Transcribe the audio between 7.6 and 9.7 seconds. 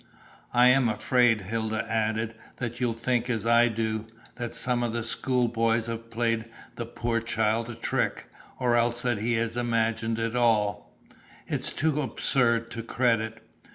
a trick, or else that he has